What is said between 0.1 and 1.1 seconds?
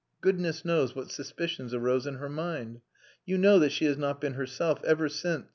Goodness knows